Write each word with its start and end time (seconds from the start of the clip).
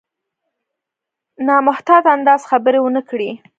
په 1.35 1.41
نامحتاط 1.47 2.03
انداز 2.15 2.41
خبرې 2.51 2.79
ونه 2.81 3.01
کړي. 3.09 3.29